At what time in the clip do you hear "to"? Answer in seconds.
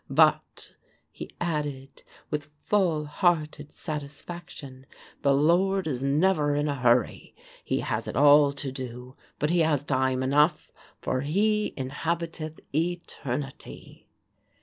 8.53-8.71